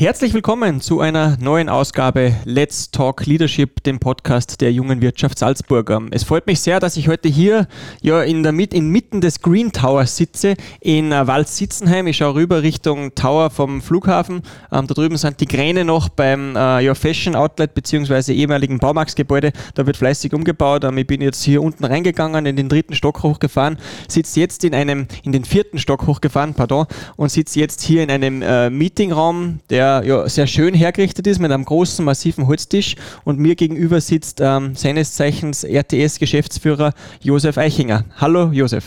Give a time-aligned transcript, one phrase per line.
[0.00, 5.92] Herzlich willkommen zu einer neuen Ausgabe Let's Talk Leadership, dem Podcast der jungen Wirtschaft Salzburg.
[6.12, 7.66] Es freut mich sehr, dass ich heute hier
[8.00, 12.06] ja in der Mit inmitten des Green Towers sitze in Wald-Sitzenheim.
[12.06, 14.42] Ich schaue rüber Richtung Tower vom Flughafen.
[14.70, 18.32] Ähm, da drüben sind die Kräne noch beim äh, ja, Fashion Outlet bzw.
[18.32, 19.50] ehemaligen Baumarktgebäude.
[19.74, 20.84] Da wird fleißig umgebaut.
[20.84, 24.76] Ähm, ich bin jetzt hier unten reingegangen, in den dritten Stock hochgefahren, sitze jetzt in
[24.76, 26.86] einem, in den vierten Stock hochgefahren, pardon,
[27.16, 31.50] und sitze jetzt hier in einem äh, Meetingraum, der ja, sehr schön hergerichtet ist mit
[31.50, 38.04] einem großen, massiven Holztisch und mir gegenüber sitzt ähm, seines Zeichens RTS-Geschäftsführer Josef Eichinger.
[38.16, 38.84] Hallo Josef.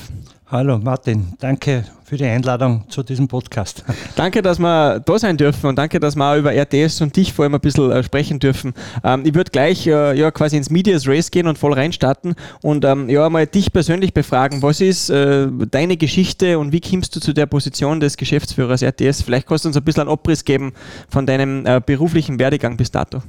[0.51, 3.85] Hallo Martin, danke für die Einladung zu diesem Podcast.
[4.17, 7.31] Danke, dass wir da sein dürfen und danke, dass wir auch über RTS und dich
[7.31, 8.73] vor allem ein bisschen äh, sprechen dürfen.
[9.01, 12.83] Ähm, ich würde gleich äh, ja, quasi ins Medias Race gehen und voll reinstarten und
[12.83, 14.61] ähm, ja, mal dich persönlich befragen.
[14.61, 19.21] Was ist äh, deine Geschichte und wie kommst du zu der Position des Geschäftsführers RTS?
[19.21, 20.73] Vielleicht kannst du uns ein bisschen einen Abriss geben
[21.07, 23.21] von deinem beruflichen Werdegang bis dato.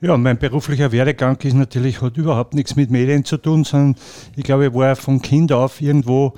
[0.00, 3.96] Ja, mein beruflicher Werdegang ist natürlich, hat überhaupt nichts mit Medien zu tun, sondern
[4.36, 6.34] ich glaube, ich war von Kind auf irgendwo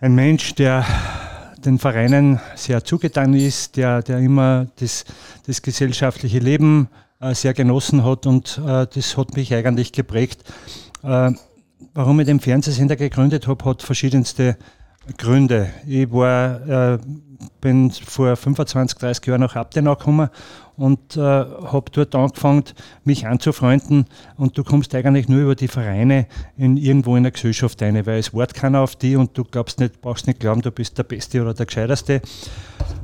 [0.00, 0.84] ein Mensch, der
[1.64, 5.06] den Vereinen sehr zugetan ist, der, der immer das,
[5.46, 6.88] das gesellschaftliche Leben
[7.20, 10.44] äh, sehr genossen hat und äh, das hat mich eigentlich geprägt.
[11.02, 11.32] Äh,
[11.94, 14.56] warum ich den Fernsehsender gegründet habe, hat verschiedenste
[15.16, 15.70] Gründe.
[15.86, 16.98] Ich war, äh,
[17.60, 20.28] bin vor 25, 30 Jahren nach Abtenau gekommen
[20.78, 22.64] und äh, habe dort angefangen,
[23.04, 24.06] mich anzufreunden.
[24.36, 26.26] Und du kommst eigentlich nur über die Vereine
[26.56, 29.80] in, irgendwo in der Gesellschaft rein, weil es wart keiner auf die und du glaubst
[29.80, 32.22] nicht, brauchst nicht glauben, du bist der Beste oder der Gescheiterste.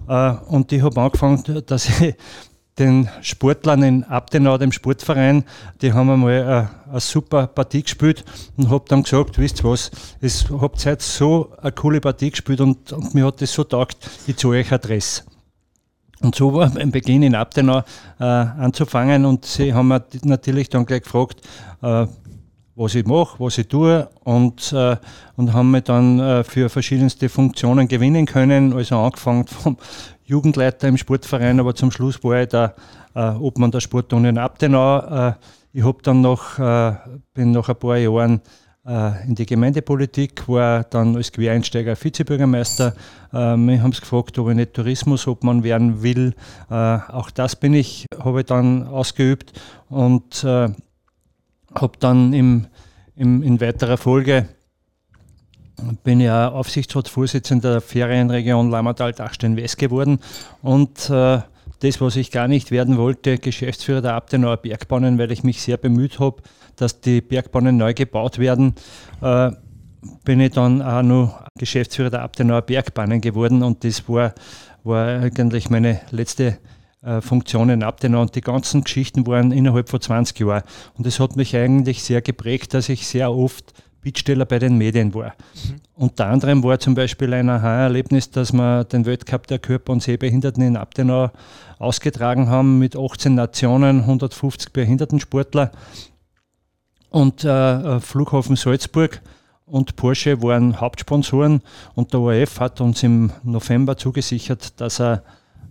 [0.08, 2.14] Äh, und ich habe angefangen, dass ich
[2.78, 5.44] den Sportlern in Abtenau, dem Sportverein,
[5.80, 8.24] die haben einmal eine, eine super Partie gespielt
[8.56, 9.90] und habe dann gesagt, wisst ihr was,
[10.20, 14.08] es habt heute so eine coole Partie gespielt und, und mir hat das so taugt,
[14.26, 15.22] ich zahle euch Adresse.
[16.24, 17.82] Und so war beim Beginn in Abtenau
[18.18, 21.42] äh, anzufangen und sie haben mir natürlich dann gleich gefragt,
[21.82, 22.06] äh,
[22.76, 24.96] was ich mache, was ich tue und, äh,
[25.36, 28.72] und haben mich dann äh, für verschiedenste Funktionen gewinnen können.
[28.72, 29.76] Also angefangen vom
[30.24, 32.74] Jugendleiter im Sportverein, aber zum Schluss war ich der
[33.14, 35.28] äh, Obmann der Sportunion Abtenau.
[35.28, 35.34] Äh,
[35.72, 36.56] ich habe dann noch,
[37.34, 38.40] bin nach ein paar Jahren
[38.86, 42.94] in die Gemeindepolitik, war dann als Quereinsteiger Vizebürgermeister.
[43.32, 46.34] Äh, wir haben es gefragt, ob ich nicht Tourismusobmann werden will.
[46.70, 49.52] Äh, auch das bin ich, habe ich dann ausgeübt
[49.88, 50.68] und äh,
[51.74, 52.66] habe dann im,
[53.16, 54.48] im, in weiterer Folge
[56.04, 60.20] bin ja Aufsichtsratsvorsitzender der Ferienregion Lammertal-Dachstein-West geworden
[60.62, 61.40] und äh,
[61.84, 65.76] das, was ich gar nicht werden wollte, Geschäftsführer der Abtenauer Bergbahnen, weil ich mich sehr
[65.76, 66.42] bemüht habe,
[66.76, 68.74] dass die Bergbahnen neu gebaut werden,
[69.20, 69.50] äh,
[70.24, 74.34] bin ich dann auch noch Geschäftsführer der Abtenauer Bergbahnen geworden und das war,
[74.82, 76.58] war eigentlich meine letzte
[77.02, 80.62] äh, Funktion in Abtenau und die ganzen Geschichten waren innerhalb von 20 Jahren.
[80.96, 85.12] Und das hat mich eigentlich sehr geprägt, dass ich sehr oft Bittsteller bei den Medien
[85.14, 85.34] war.
[85.54, 85.80] Mhm.
[85.94, 90.62] Unter anderem war zum Beispiel ein Aha-Erlebnis, dass wir den Weltcup der Körper- und Sehbehinderten
[90.62, 91.30] in Abtenau
[91.78, 95.72] ausgetragen haben mit 18 Nationen, 150 Behindertensportler
[97.10, 99.22] und äh, Flughafen Salzburg
[99.66, 101.62] und Porsche waren Hauptsponsoren
[101.94, 105.22] und der ORF hat uns im November zugesichert, dass er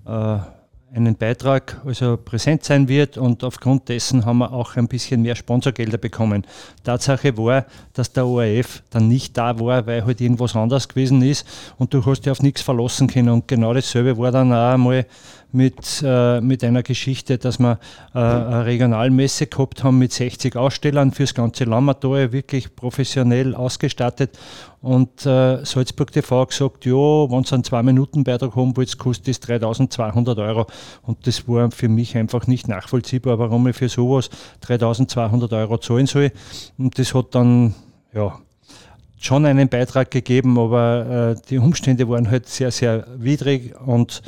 [0.05, 0.62] äh,
[0.95, 5.35] einen Beitrag also präsent sein wird und aufgrund dessen haben wir auch ein bisschen mehr
[5.35, 6.45] Sponsorgelder bekommen.
[6.83, 11.47] Tatsache war, dass der ORF dann nicht da war, weil halt irgendwas anders gewesen ist
[11.77, 15.05] und du hast dich auf nichts verlassen können und genau dasselbe war dann auch einmal
[15.53, 17.79] mit, äh, mit einer Geschichte, dass wir
[18.13, 24.37] äh, eine Regionalmesse gehabt haben mit 60 Ausstellern fürs ganze Lammertal, wirklich professionell ausgestattet.
[24.81, 30.37] Und äh, Salzburg TV gesagt, ja, wenn sie einen 2-Minuten-Beitrag haben wollt, kostet das 3200
[30.39, 30.65] Euro.
[31.03, 34.29] Und das war für mich einfach nicht nachvollziehbar, warum ich für sowas
[34.61, 36.31] 3200 Euro zahlen soll.
[36.77, 37.75] Und das hat dann,
[38.13, 38.39] ja,
[39.19, 44.21] schon einen Beitrag gegeben, aber äh, die Umstände waren halt sehr, sehr widrig und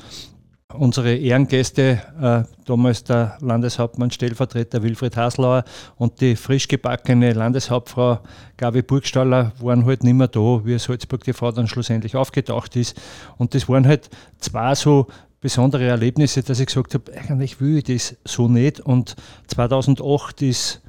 [0.77, 5.63] unsere Ehrengäste, äh, damals der Landeshauptmann Stellvertreter Wilfried Haslauer
[5.97, 8.19] und die frisch gebackene Landeshauptfrau
[8.57, 12.99] Gabi Burgstaller waren halt nicht mehr da, wie Salzburg TV dann schlussendlich aufgetaucht ist.
[13.37, 15.07] Und das waren halt zwei so
[15.41, 18.79] besondere Erlebnisse, dass ich gesagt habe, eigentlich will ich das so nicht.
[18.79, 19.15] Und
[19.47, 20.81] 2008 ist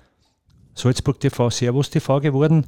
[0.74, 2.66] Salzburg TV Servus TV geworden.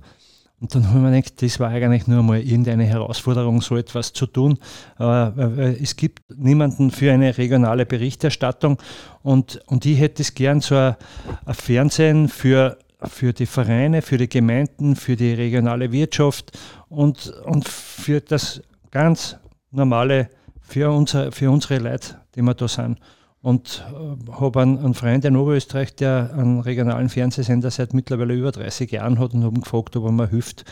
[0.61, 4.27] Und dann haben wir gedacht, das war eigentlich nur mal irgendeine Herausforderung, so etwas zu
[4.27, 4.59] tun.
[4.99, 8.79] es gibt niemanden für eine regionale Berichterstattung
[9.23, 10.97] und, und ich hätte es gern so ein,
[11.45, 16.59] ein Fernsehen für für die Vereine, für die Gemeinden, für die regionale Wirtschaft
[16.89, 19.37] und, und für das ganz
[19.71, 20.31] normale,
[20.61, 22.99] für, unser, für unsere Leute, die wir da sind.
[23.41, 28.51] Und äh, habe einen, einen, Freund in Oberösterreich, der einen regionalen Fernsehsender seit mittlerweile über
[28.51, 30.65] 30 Jahren hat und habe gefragt, ob er mir hilft,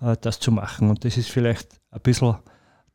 [0.00, 0.88] äh, das zu machen.
[0.88, 2.36] Und das ist vielleicht ein bisschen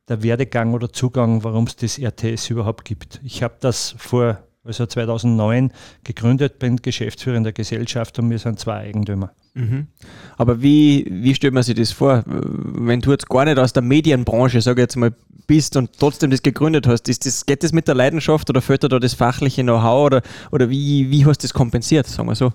[0.08, 3.20] der Werdegang oder Zugang, warum es das RTS überhaupt gibt.
[3.22, 5.72] Ich habe das vor also 2009
[6.04, 9.32] gegründet, bin Geschäftsführer in der Gesellschaft und wir sind zwei Eigentümer.
[9.54, 9.88] Mhm.
[10.36, 13.82] Aber wie, wie stellt man sich das vor, wenn du jetzt gar nicht aus der
[13.82, 15.12] Medienbranche, sage ich jetzt mal,
[15.46, 17.08] bist und trotzdem das gegründet hast?
[17.08, 20.22] Ist das, geht das mit der Leidenschaft oder fehlt dir da das fachliche Know-how oder,
[20.52, 22.52] oder wie, wie hast du das kompensiert, sagen wir so?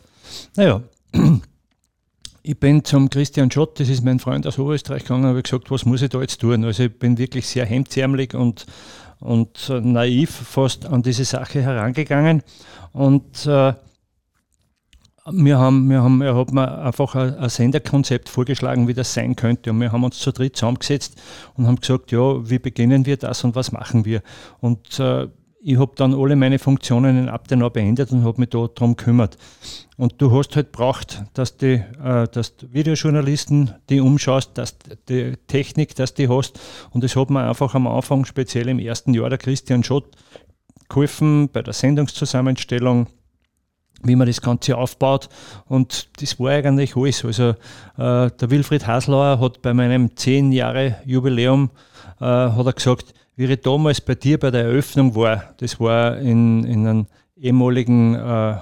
[0.55, 0.81] Naja,
[2.41, 5.69] ich bin zum Christian Schott, das ist mein Freund aus Oberösterreich gegangen, und habe gesagt,
[5.69, 6.63] was muss ich da jetzt tun?
[6.63, 8.65] Also ich bin wirklich sehr hemdsärmelig und,
[9.19, 12.43] und naiv fast an diese Sache herangegangen.
[12.93, 13.73] Und äh,
[15.29, 19.35] wir haben, wir haben, er hat mir einfach ein, ein, Senderkonzept vorgeschlagen, wie das sein
[19.35, 19.71] könnte.
[19.71, 21.21] Und wir haben uns zu dritt zusammengesetzt
[21.55, 24.21] und haben gesagt, ja, wie beginnen wir das und was machen wir?
[24.61, 25.27] Und äh,
[25.67, 29.37] ich habe dann alle meine Funktionen in Abtenau beendet und habe mich da darum gekümmert.
[29.97, 34.77] Und du hast halt braucht, dass die, äh, dass die Videojournalisten die umschaust, dass
[35.09, 36.57] die Technik, dass die hast.
[36.91, 40.15] Und das hat mir einfach am Anfang, speziell im ersten Jahr, der Christian Schott
[40.87, 43.07] geholfen bei der Sendungszusammenstellung,
[44.03, 45.27] wie man das Ganze aufbaut.
[45.65, 47.25] Und das war eigentlich alles.
[47.25, 47.49] Also
[47.97, 51.71] äh, der Wilfried Haslauer hat bei meinem 10 Jahre Jubiläum
[52.21, 56.17] äh, hat er gesagt, wie ich damals bei dir bei der Eröffnung war, das war
[56.17, 57.07] in, in einem
[57.37, 58.57] ehemaligen äh,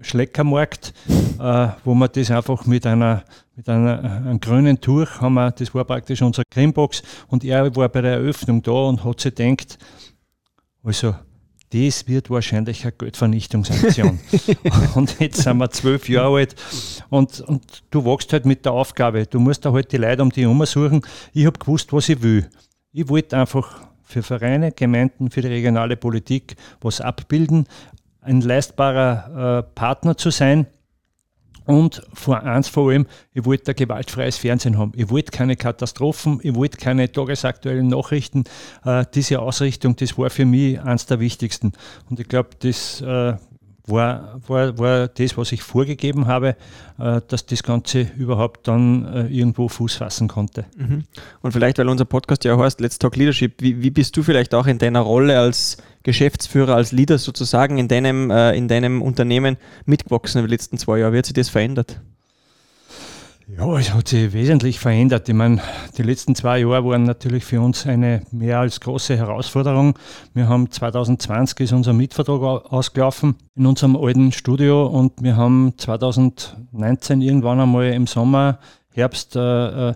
[0.00, 0.92] Schleckermarkt,
[1.40, 3.24] äh, wo wir das einfach mit einer
[3.56, 7.88] mit einer, einem grünen Tuch haben wir, das war praktisch unsere Creambox und er war
[7.88, 9.78] bei der Eröffnung da und hat sich gedacht,
[10.84, 11.16] also
[11.70, 14.20] das wird wahrscheinlich eine Geldvernichtungsaktion.
[14.94, 16.54] und jetzt sind wir zwölf Jahre alt
[17.10, 19.26] und, und du wachst halt mit der Aufgabe.
[19.26, 21.02] Du musst da halt die Leute um dich herum suchen.
[21.34, 22.48] Ich habe gewusst, was ich will.
[22.92, 27.66] Ich wollte einfach für Vereine, Gemeinden, für die regionale Politik was abbilden,
[28.22, 30.66] ein leistbarer äh, Partner zu sein.
[31.66, 34.92] Und vor eins vor allem, ich wollte ein gewaltfreies Fernsehen haben.
[34.96, 38.44] Ich wollte keine Katastrophen, ich wollte keine tagesaktuellen Nachrichten.
[38.86, 41.72] Äh, diese Ausrichtung, das war für mich eines der wichtigsten.
[42.08, 43.34] Und ich glaube, das äh,
[43.88, 46.56] war, war, war das, was ich vorgegeben habe,
[46.98, 50.66] äh, dass das Ganze überhaupt dann äh, irgendwo Fuß fassen konnte.
[50.76, 51.04] Mhm.
[51.40, 54.54] Und vielleicht, weil unser Podcast ja heißt Let's Talk Leadership, wie, wie bist du vielleicht
[54.54, 59.56] auch in deiner Rolle als Geschäftsführer, als Leader sozusagen in deinem, äh, in deinem Unternehmen
[59.84, 61.12] mitgewachsen in den letzten zwei Jahren?
[61.12, 62.00] Wie hat sich das verändert?
[63.56, 65.26] Ja, es hat sich wesentlich verändert.
[65.26, 65.62] Ich meine,
[65.96, 69.98] die letzten zwei Jahre waren natürlich für uns eine mehr als große Herausforderung.
[70.34, 77.22] Wir haben 2020 ist unser Mietvertrag ausgelaufen in unserem alten Studio und wir haben 2019
[77.22, 78.58] irgendwann einmal im Sommer,
[78.92, 79.94] Herbst äh, äh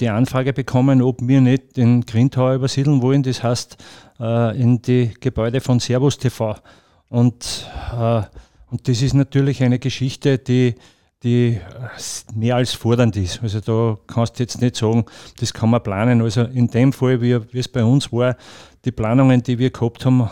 [0.00, 3.22] die Anfrage bekommen, ob wir nicht den Grindhauer übersiedeln wollen.
[3.22, 3.76] Das heißt,
[4.18, 6.56] äh, in die Gebäude von Servus TV.
[7.10, 8.22] Und, äh,
[8.70, 10.74] und das ist natürlich eine Geschichte, die
[11.24, 11.60] die
[12.34, 13.42] mehr als fordernd ist.
[13.42, 15.04] Also da kannst du jetzt nicht sagen,
[15.40, 16.22] das kann man planen.
[16.22, 18.36] Also in dem Fall, wie, wie es bei uns war,
[18.84, 20.30] die Planungen, die wir gehabt haben,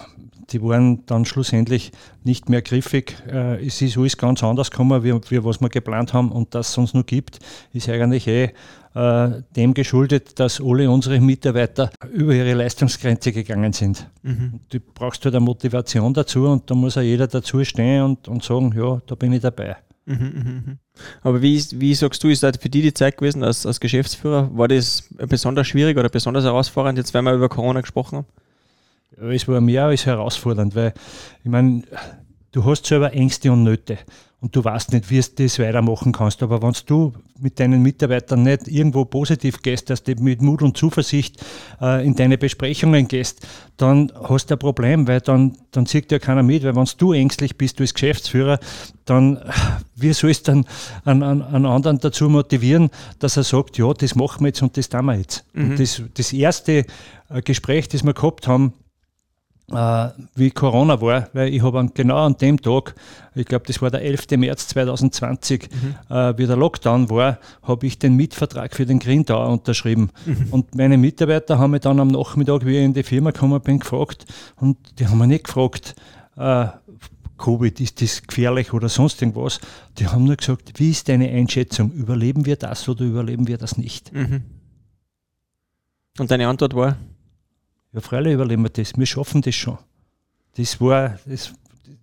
[0.51, 1.91] die waren dann schlussendlich
[2.23, 3.17] nicht mehr griffig.
[3.29, 6.31] Äh, es ist alles ganz anders gekommen, wie, wie was wir geplant haben.
[6.31, 7.41] Und dass es uns noch gibt,
[7.73, 8.53] ist eigentlich eh
[8.95, 14.09] äh, dem geschuldet, dass alle unsere Mitarbeiter über ihre Leistungsgrenze gegangen sind.
[14.23, 14.61] Mhm.
[14.69, 18.45] Du brauchst halt eine Motivation dazu und da muss auch jeder dazu stehen und, und
[18.45, 19.77] sagen, ja, da bin ich dabei.
[20.07, 20.79] Mhm, mhm, mhm.
[21.23, 24.57] Aber wie, wie sagst du, ist das für dich die Zeit gewesen als, als Geschäftsführer?
[24.57, 29.33] War das besonders schwierig oder besonders herausfordernd, jetzt wenn wir über Corona gesprochen haben?
[29.33, 30.95] Es war mehr als herausfordernd, weil
[31.43, 31.83] ich meine,
[32.53, 33.99] du hast selber Ängste und Nöte
[34.41, 36.43] und du weißt nicht, wie du das weitermachen kannst.
[36.43, 40.77] Aber wenn du mit deinen Mitarbeitern nicht irgendwo positiv gehst, dass du mit Mut und
[40.77, 41.43] Zuversicht
[41.81, 43.47] äh, in deine Besprechungen gehst,
[43.79, 47.13] dann hast du ein Problem, weil dann, dann sieht ja keiner mit, weil wenn du
[47.13, 48.59] ängstlich bist, du als Geschäftsführer,
[49.07, 49.39] dann
[49.95, 50.67] wie sollst du dann
[51.05, 54.77] einen, einen, einen, anderen dazu motivieren, dass er sagt, ja, das machen wir jetzt und
[54.77, 55.47] das tun wir jetzt.
[55.55, 55.71] Mhm.
[55.71, 56.85] Und das, das erste
[57.31, 58.75] äh, Gespräch, das wir gehabt haben,
[59.73, 62.95] äh, wie Corona war, weil ich habe genau an dem Tag,
[63.35, 64.31] ich glaube, das war der 11.
[64.37, 66.15] März 2020, mhm.
[66.15, 70.11] äh, wie der Lockdown war, habe ich den Mietvertrag für den Grindauer unterschrieben.
[70.25, 70.49] Mhm.
[70.51, 73.81] Und meine Mitarbeiter haben mich dann am Nachmittag, wie ich in die Firma gekommen bin,
[73.81, 75.97] gefragt und die haben mich nicht gefragt,
[76.37, 76.67] äh,
[77.39, 79.61] Covid, ist das gefährlich oder sonst irgendwas.
[79.99, 81.93] Die haben nur gesagt, wie ist deine Einschätzung?
[81.93, 84.13] Überleben wir das oder überleben wir das nicht?
[84.13, 84.43] Mhm.
[86.19, 86.97] Und deine Antwort war?
[87.93, 88.97] Ja, freilich überleben wir das.
[88.97, 89.79] Wir schaffen das schon.
[90.57, 91.53] Das war, das,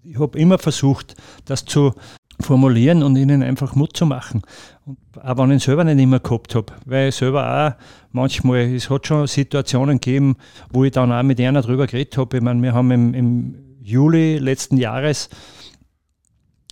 [0.04, 1.94] ich habe immer versucht, das zu
[2.40, 4.42] formulieren und ihnen einfach Mut zu machen.
[4.86, 8.74] Und auch wenn ich ihn selber nicht immer gehabt habe, weil ich selber auch manchmal,
[8.74, 10.36] es hat schon Situationen gegeben,
[10.72, 12.38] wo ich dann auch mit einer drüber geredet habe.
[12.38, 15.30] Ich meine, wir haben im, im Juli letzten Jahres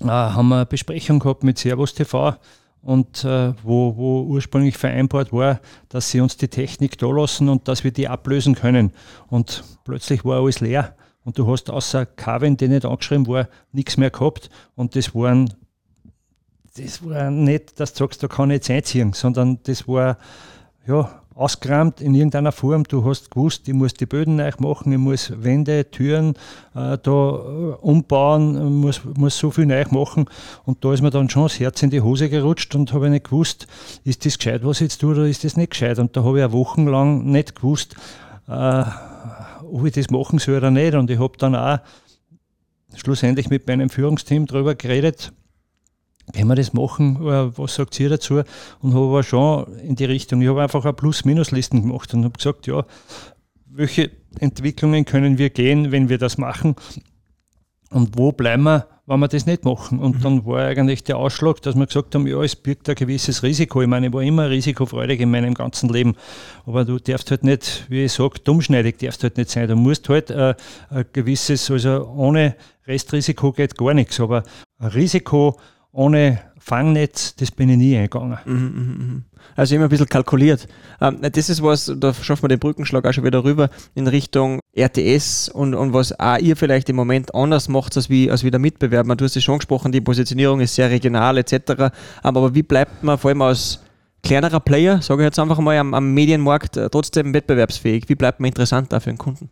[0.01, 2.35] äh, haben wir eine Besprechung gehabt mit Servus TV
[2.81, 5.59] und äh, wo, wo ursprünglich vereinbart war,
[5.89, 8.91] dass sie uns die Technik da lassen und dass wir die ablösen können.
[9.27, 13.97] Und plötzlich war alles leer und du hast außer Carvin, der nicht angeschrieben war, nichts
[13.97, 15.53] mehr gehabt und das waren
[16.77, 20.17] das war nicht, dass du sagst, da kann ich jetzt einziehen, sondern das war
[20.87, 22.83] ja, ausgerammt in irgendeiner Form.
[22.83, 26.35] Du hast gewusst, ich muss die Böden neu machen, ich muss Wände, Türen
[26.75, 30.25] äh, da äh, umbauen, muss, muss so viel neu machen.
[30.65, 33.25] Und da ist mir dann schon das Herz in die Hose gerutscht und habe nicht
[33.25, 33.67] gewusst,
[34.03, 35.99] ist das gescheit, was ich jetzt tue, oder ist das nicht gescheit.
[35.99, 37.95] Und da habe ich auch wochenlang nicht gewusst,
[38.47, 38.83] äh,
[39.63, 40.93] ob ich das machen soll oder nicht.
[40.93, 41.79] Und ich habe dann auch
[42.95, 45.33] schlussendlich mit meinem Führungsteam darüber geredet,
[46.33, 47.17] können wir das machen?
[47.17, 48.41] Äh, was sagt ihr dazu?
[48.81, 52.37] Und habe aber schon in die Richtung, ich habe einfach eine Plus-Minus-Listen gemacht und habe
[52.37, 52.85] gesagt, ja,
[53.65, 56.75] welche Entwicklungen können wir gehen, wenn wir das machen?
[57.89, 59.99] Und wo bleiben wir, wenn wir das nicht machen?
[59.99, 60.21] Und mhm.
[60.21, 63.81] dann war eigentlich der Ausschlag, dass wir gesagt haben, ja, es birgt ein gewisses Risiko.
[63.81, 66.15] Ich meine, ich war immer risikofreudig in meinem ganzen Leben.
[66.65, 69.67] Aber du darfst halt nicht, wie ich sage, dummschneidig darfst halt nicht sein.
[69.67, 70.55] Du musst halt äh,
[70.89, 72.55] ein gewisses, also ohne
[72.87, 74.21] Restrisiko geht gar nichts.
[74.21, 74.43] Aber
[74.79, 75.57] ein Risiko
[75.91, 78.37] ohne Fangnetz, das bin ich nie eingegangen.
[78.45, 79.23] Mhm, mhm, mhm.
[79.55, 80.67] Also immer ein bisschen kalkuliert.
[81.01, 84.59] Ähm, das ist was, da schaffen wir den Brückenschlag auch schon wieder rüber in Richtung
[84.77, 88.51] RTS und, und was auch ihr vielleicht im Moment anders macht als wie, als wie
[88.51, 89.15] der Mitbewerber.
[89.15, 91.91] Du hast es schon gesprochen, die Positionierung ist sehr regional etc.
[92.21, 93.79] Aber wie bleibt man vor allem als
[94.23, 98.07] kleinerer Player, sage ich jetzt einfach mal, am, am Medienmarkt äh, trotzdem wettbewerbsfähig?
[98.07, 99.49] Wie bleibt man interessant da für den Kunden?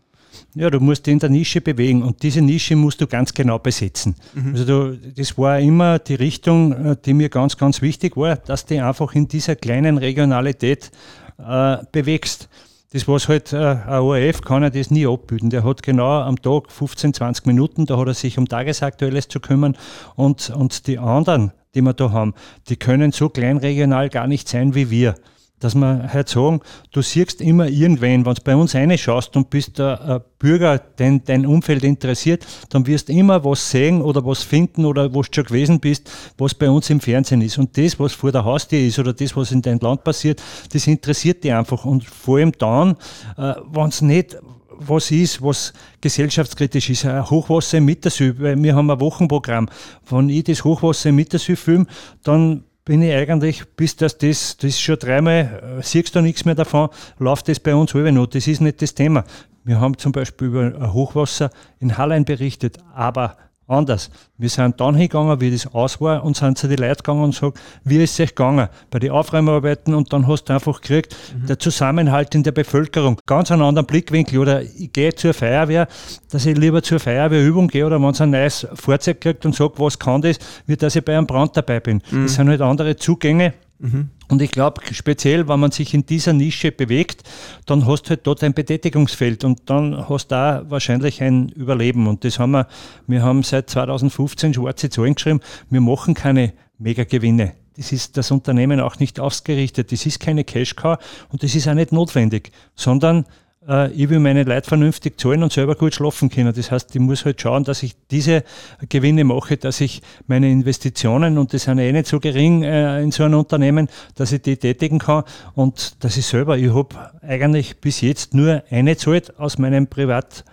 [0.55, 3.59] Ja, du musst dich in der Nische bewegen und diese Nische musst du ganz genau
[3.59, 4.15] besetzen.
[4.33, 4.51] Mhm.
[4.53, 8.65] Also du, das war immer die Richtung, äh, die mir ganz, ganz wichtig war, dass
[8.65, 10.91] du einfach in dieser kleinen Regionalität
[11.37, 12.49] äh, bewegst.
[12.91, 15.51] Das was halt, äh, ein ORF kann er das nie abbilden.
[15.51, 19.39] Der hat genau am Tag 15, 20 Minuten, da hat er sich um Tagesaktuelles zu
[19.39, 19.77] kümmern
[20.15, 22.33] und, und die anderen, die wir da haben,
[22.67, 25.15] die können so kleinregional gar nicht sein wie wir
[25.59, 26.61] dass wir halt sagen,
[26.91, 31.45] du siehst immer irgendwen, wenn du bei uns reinschaust und bist ein Bürger, den dein
[31.45, 35.43] Umfeld interessiert, dann wirst du immer was sehen oder was finden oder wo du schon
[35.43, 37.57] gewesen bist, was bei uns im Fernsehen ist.
[37.57, 40.87] Und das, was vor der Haustür ist oder das, was in deinem Land passiert, das
[40.87, 41.85] interessiert dich einfach.
[41.85, 42.95] Und vor allem dann,
[43.37, 44.37] äh, wenn es nicht
[44.79, 47.05] was ist, was gesellschaftskritisch ist.
[47.05, 49.67] Ein Hochwasser im Mittersee, weil wir haben ein Wochenprogramm.
[50.09, 51.85] Wenn ich das Hochwasser im Mittersee filme,
[52.23, 56.55] dann bin ich eigentlich, bis das, das, das schon dreimal, äh, siehst du nichts mehr
[56.55, 58.25] davon, läuft das bei uns über noch.
[58.25, 59.25] Das ist nicht das Thema.
[59.63, 63.37] Wir haben zum Beispiel über Hochwasser in Hallein berichtet, aber
[63.69, 64.09] anders.
[64.37, 67.35] Wir sind dann hingegangen, wie das aus war, und sind zu den Leuten gegangen und
[67.35, 71.15] sagen, wie ist es euch gegangen bei den Aufräumarbeiten und dann hast du einfach gekriegt,
[71.35, 71.45] mhm.
[71.47, 74.39] der Zusammenhalt in der Bevölkerung, ganz einen anderen Blickwinkel.
[74.39, 75.87] Oder ich gehe zur Feuerwehr,
[76.31, 79.79] dass ich lieber zur Feuerwehrübung gehe oder wenn es ein neues Fahrzeug kriegt und sagt,
[79.79, 82.01] was kann das, wie dass ich bei einem Brand dabei bin.
[82.11, 82.23] Mhm.
[82.23, 83.53] Das sind halt andere Zugänge.
[83.79, 84.09] Mhm.
[84.27, 87.23] Und ich glaube, speziell, wenn man sich in dieser Nische bewegt,
[87.65, 92.07] dann hast du halt dort ein Betätigungsfeld und dann hast du da wahrscheinlich ein Überleben.
[92.07, 92.67] Und das haben wir,
[93.07, 97.53] wir haben seit 2015 schwarze Zahlen geschrieben, wir machen keine Megagewinne.
[97.77, 99.91] Das ist das Unternehmen auch nicht ausgerichtet.
[99.93, 100.97] Das ist keine Cash-Cow
[101.29, 103.25] und das ist auch nicht notwendig, sondern
[103.67, 106.53] äh, ich will meine Leute vernünftig zahlen und selber gut schlafen können.
[106.53, 108.43] Das heißt, ich muss halt schauen, dass ich diese
[108.87, 113.11] Gewinne mache, dass ich meine Investitionen, und das sind eh nicht so gering äh, in
[113.11, 115.23] so einem Unternehmen, dass ich die tätigen kann
[115.55, 120.45] und dass ich selber, ich habe eigentlich bis jetzt nur eine Zeit aus meinem Privat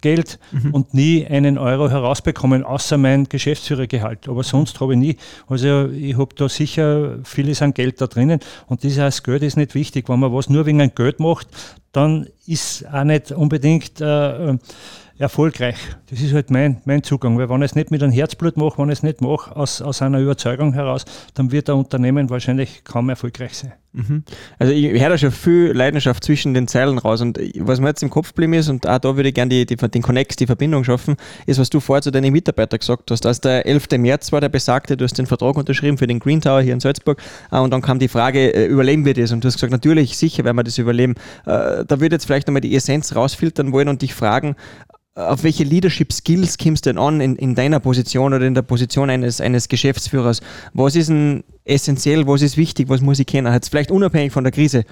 [0.00, 0.74] Geld mhm.
[0.74, 4.28] und nie einen Euro herausbekommen, außer mein Geschäftsführergehalt.
[4.28, 5.16] Aber sonst habe ich nie.
[5.48, 9.74] Also ich habe da sicher vieles an Geld da drinnen und dieses Geld ist nicht
[9.74, 10.08] wichtig.
[10.08, 11.48] Wenn man was nur wegen Geld macht,
[11.92, 14.58] dann ist auch nicht unbedingt äh,
[15.18, 15.76] erfolgreich.
[16.10, 17.38] Das ist halt mein, mein Zugang.
[17.38, 19.82] Weil wenn ich es nicht mit einem Herzblut mache, wenn ich es nicht mache aus,
[19.82, 21.04] aus einer Überzeugung heraus,
[21.34, 23.72] dann wird ein Unternehmen wahrscheinlich kaum erfolgreich sein.
[23.96, 24.24] Mhm.
[24.58, 28.02] Also ich höre da schon viel Leidenschaft zwischen den Zeilen raus und was mir jetzt
[28.02, 30.46] im Kopf geblieben ist und auch da würde ich gerne die, die, den Connect, die
[30.46, 33.24] Verbindung schaffen, ist, was du vorher zu deinen Mitarbeitern gesagt hast.
[33.24, 33.86] Als der 11.
[33.96, 36.80] März war der besagte, du hast den Vertrag unterschrieben für den Green Tower hier in
[36.80, 39.32] Salzburg äh, und dann kam die Frage, äh, überleben wir das?
[39.32, 41.14] Und du hast gesagt, natürlich, sicher werden wir das überleben.
[41.46, 44.56] Äh, da würde jetzt vielleicht nochmal die Essenz rausfiltern wollen und dich fragen,
[45.16, 48.62] auf welche Leadership Skills kommst du denn an in, in deiner Position oder in der
[48.62, 50.42] Position eines, eines Geschäftsführers?
[50.74, 53.50] Was ist denn essentiell, was ist wichtig, was muss ich kennen?
[53.52, 54.84] Jetzt vielleicht unabhängig von der Krise, äh,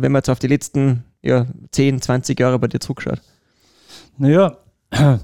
[0.00, 3.20] wenn man jetzt auf die letzten ja, 10, 20 Jahre bei dir zurückschaut.
[4.16, 4.56] Naja,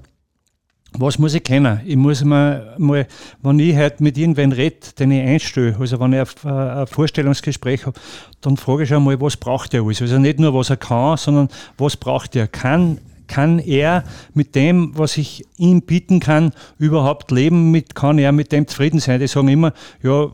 [0.92, 1.80] was muss ich kennen?
[1.86, 3.06] Ich muss mal, mal
[3.40, 7.86] wenn ich halt mit irgendwen rede, den ich einstelle, also wenn ich ein, ein Vorstellungsgespräch
[7.86, 7.98] habe,
[8.42, 10.02] dann frage ich einmal, was braucht er alles?
[10.02, 12.48] Also nicht nur, was er kann, sondern was braucht er?
[12.48, 12.98] Kann
[13.32, 17.70] kann er mit dem, was ich ihm bieten kann, überhaupt leben?
[17.70, 19.20] Mit, kann er mit dem zufrieden sein?
[19.20, 19.72] Die sagen immer,
[20.02, 20.26] ja,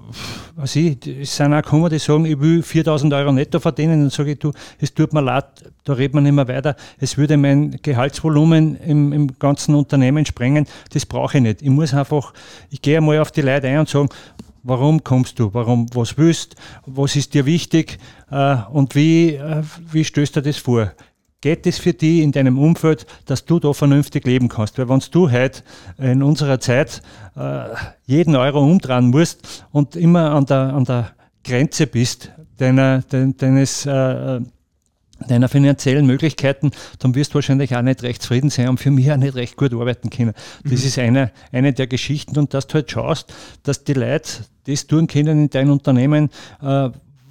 [0.57, 4.01] was ich, es sind auch gekommen, die sagen, ich will 4000 Euro netto verdienen.
[4.01, 4.51] Dann sage ich, du,
[4.81, 5.45] es tut mir leid,
[5.85, 6.75] da redet man nicht mehr weiter.
[6.99, 10.67] Es würde mein Gehaltsvolumen im, im ganzen Unternehmen sprengen.
[10.93, 11.63] Das brauche ich nicht.
[11.63, 12.35] Ich muss einfach,
[12.69, 14.09] ich gehe einmal auf die Leute ein und sagen,
[14.65, 15.55] Warum kommst du?
[15.55, 16.57] Warum, was willst?
[16.85, 17.99] Was ist dir wichtig?
[18.31, 19.63] Äh, und wie, äh,
[19.93, 20.93] wie stößt du das vor?
[21.41, 24.79] Geht es für dich in deinem Umfeld, dass du da vernünftig leben kannst?
[24.79, 25.63] Weil wenn du heute
[25.99, 27.03] in unserer Zeit
[27.37, 27.65] äh,
[28.07, 31.13] jeden Euro umdrehen musst und immer an der, an der
[31.45, 34.41] Grenze bist deiner, deines, äh,
[35.27, 39.11] deiner finanziellen Möglichkeiten, dann wirst du wahrscheinlich auch nicht recht zufrieden sein und für mich
[39.11, 40.35] auch nicht recht gut arbeiten können.
[40.65, 40.87] Das mhm.
[40.87, 45.07] ist eine, eine der Geschichten und dass du halt schaust, dass die Leute das tun
[45.07, 46.31] können in deinem Unternehmen,
[46.61, 46.91] äh,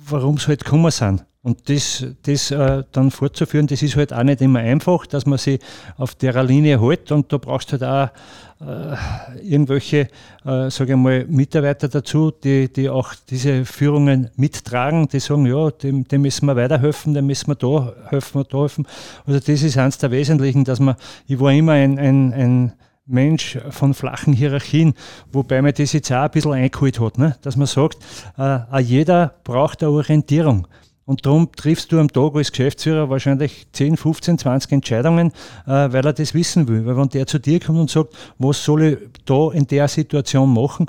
[0.09, 1.26] warum sie halt gekommen sind.
[1.43, 5.37] Und das, das äh, dann fortzuführen, das ist halt auch nicht immer einfach, dass man
[5.37, 5.61] sich
[5.95, 8.95] auf der Linie hält und da brauchst du halt auch äh,
[9.43, 10.09] irgendwelche,
[10.43, 15.69] äh, sage ich mal, Mitarbeiter dazu, die, die auch diese Führungen mittragen, die sagen, ja,
[15.69, 18.87] dem, dem müssen wir weiterhelfen, dem müssen wir da helfen, da helfen.
[19.25, 20.95] Also das ist eines der Wesentlichen, dass man,
[21.27, 22.73] ich war immer ein, ein, ein
[23.05, 24.93] Mensch von flachen Hierarchien,
[25.31, 27.35] wobei man das jetzt auch ein bisschen eingeholt hat, ne?
[27.41, 27.99] dass man sagt,
[28.37, 30.67] äh, jeder braucht eine Orientierung.
[31.07, 35.31] Und darum triffst du am Tag als Geschäftsführer wahrscheinlich 10, 15, 20 Entscheidungen,
[35.65, 36.85] äh, weil er das wissen will.
[36.85, 40.53] Weil wenn der zu dir kommt und sagt, was soll ich da in der Situation
[40.53, 40.87] machen,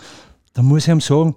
[0.54, 1.36] dann muss ich ihm sagen,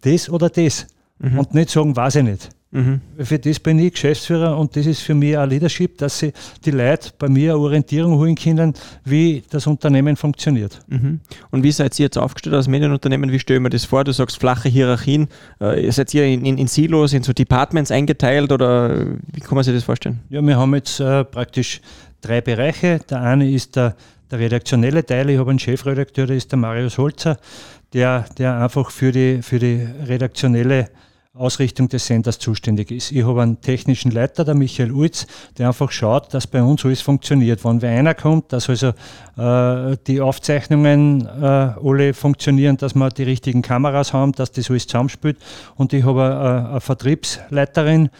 [0.00, 0.88] das oder das.
[1.20, 1.38] Mhm.
[1.38, 2.48] Und nicht sagen, weiß ich nicht.
[2.72, 3.00] Mhm.
[3.18, 6.32] Für das bin ich Geschäftsführer und das ist für mich auch Leadership, dass sie
[6.64, 8.74] die Leute bei mir eine Orientierung holen können,
[9.04, 10.78] wie das Unternehmen funktioniert.
[10.86, 11.20] Mhm.
[11.50, 13.32] Und wie seid ihr jetzt aufgestellt als Medienunternehmen?
[13.32, 14.04] Wie stelle ich mir das vor?
[14.04, 15.28] Du sagst flache Hierarchien.
[15.58, 19.64] Äh, seid ihr in, in, in, Silos, in so Departments eingeteilt oder wie kann man
[19.64, 20.20] sich das vorstellen?
[20.28, 21.80] Ja, wir haben jetzt äh, praktisch
[22.20, 23.00] drei Bereiche.
[23.10, 23.96] Der eine ist der,
[24.30, 25.28] der redaktionelle Teil.
[25.30, 27.36] Ich habe einen Chefredakteur, der ist der Marius Holzer,
[27.92, 30.88] der, der einfach für die, für die redaktionelle
[31.32, 33.12] Ausrichtung des Senders zuständig ist.
[33.12, 37.02] Ich habe einen technischen Leiter, der Michael Ulz, der einfach schaut, dass bei uns alles
[37.02, 37.64] funktioniert.
[37.64, 38.88] Wenn wer einer kommt, dass also
[39.36, 41.44] äh, die Aufzeichnungen äh,
[41.84, 45.38] alle funktionieren, dass wir die richtigen Kameras haben, dass das alles zusammenspielt.
[45.76, 48.10] Und ich habe äh, eine Vertriebsleiterin,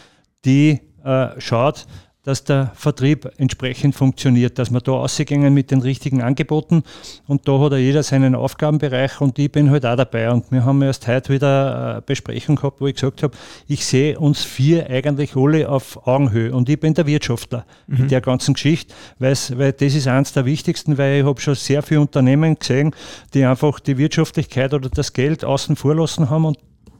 [0.44, 1.86] die äh, schaut,
[2.22, 6.82] dass der Vertrieb entsprechend funktioniert, dass wir da ausgehen mit den richtigen Angeboten.
[7.26, 10.30] Und da hat ja jeder seinen Aufgabenbereich und ich bin halt auch dabei.
[10.30, 14.18] Und wir haben erst heute wieder eine Besprechung gehabt, wo ich gesagt habe, ich sehe
[14.18, 16.54] uns vier eigentlich alle auf Augenhöhe.
[16.54, 17.96] Und ich bin der Wirtschaftler mhm.
[17.96, 21.82] in der ganzen Geschichte, weil das ist eines der wichtigsten, weil ich habe schon sehr
[21.82, 22.94] viele Unternehmen gesehen,
[23.32, 26.58] die einfach die Wirtschaftlichkeit oder das Geld außen vor lassen haben und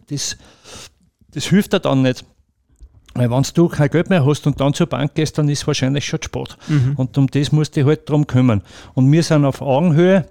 [0.09, 0.37] das,
[1.33, 2.24] das hilft ja dann nicht.
[3.20, 6.06] Weil wenn du kein Geld mehr hast und dann zur Bank gehst, dann ist wahrscheinlich
[6.06, 6.56] schon Sport.
[6.68, 6.94] Mhm.
[6.96, 8.62] Und um das musst du halt drum kümmern.
[8.94, 10.24] Und wir sind auf Augenhöhe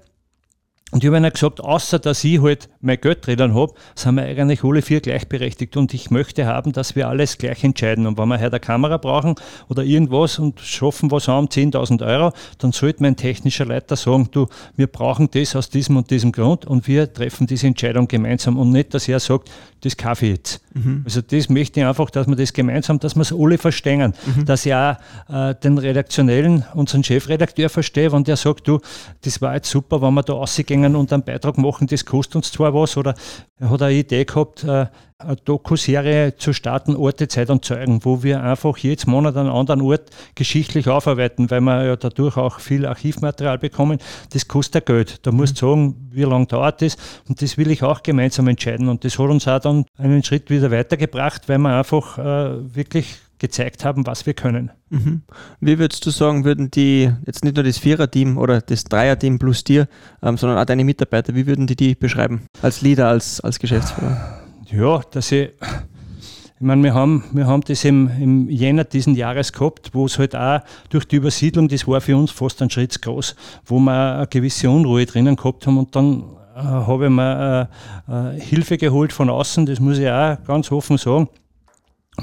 [0.89, 4.23] und ich habe ihnen gesagt, außer dass ich halt mein Geld drinnen habe, sind wir
[4.23, 5.75] eigentlich alle vier gleichberechtigt.
[5.77, 8.07] Und ich möchte haben, dass wir alles gleich entscheiden.
[8.07, 9.35] Und wenn wir heute eine Kamera brauchen
[9.67, 14.47] oder irgendwas und schaffen was haben, 10.000 Euro, dann sollte mein technischer Leiter sagen, du,
[14.75, 18.57] wir brauchen das aus diesem und diesem Grund und wir treffen diese Entscheidung gemeinsam.
[18.57, 19.49] Und nicht, dass er sagt,
[19.81, 20.61] das kaufe ich jetzt.
[20.73, 21.01] Mhm.
[21.05, 24.13] Also das möchte ich einfach, dass wir das gemeinsam, dass wir es alle verstehen.
[24.25, 24.45] Mhm.
[24.45, 24.95] Dass ich auch
[25.29, 28.79] äh, den redaktionellen, unseren Chefredakteur verstehe, wenn der sagt, du,
[29.21, 32.51] das war jetzt super, wenn wir da rausgehen und einen Beitrag machen, das kostet uns
[32.51, 33.13] zwar was, oder
[33.60, 34.88] er hat eine Idee gehabt, äh,
[35.21, 39.82] eine Dokuserie zu starten, Orte, Zeit und Zeugen, wo wir einfach jedes Monat einen anderen
[39.82, 43.99] Ort geschichtlich aufarbeiten, weil wir ja dadurch auch viel Archivmaterial bekommen.
[44.32, 45.25] Das kostet Geld.
[45.25, 45.69] Da musst du mhm.
[45.69, 46.95] sagen, wie lange dauert das?
[47.27, 48.88] Und das will ich auch gemeinsam entscheiden.
[48.88, 53.17] Und das hat uns auch dann einen Schritt wieder weitergebracht, weil wir einfach äh, wirklich
[53.39, 54.71] gezeigt haben, was wir können.
[54.89, 55.21] Mhm.
[55.60, 59.63] Wie würdest du sagen, würden die, jetzt nicht nur das Vierer-Team oder das Dreier-Team plus
[59.63, 59.88] dir,
[60.21, 62.43] ähm, sondern auch deine Mitarbeiter, wie würden die die beschreiben?
[62.62, 64.39] Als Leader, als, als Geschäftsführer?
[64.71, 69.54] ja, dass ich, ich meine, wir haben, wir haben das im, im Jänner diesen Jahres
[69.54, 73.02] gehabt, wo es halt auch durch die Übersiedlung, das war für uns fast ein Schritt
[73.02, 76.23] groß, wo wir eine gewisse Unruhe drinnen gehabt haben und dann
[76.56, 77.69] äh, habe ich mir
[78.08, 81.30] äh, äh, Hilfe geholt von außen, das muss ich auch ganz offen sagen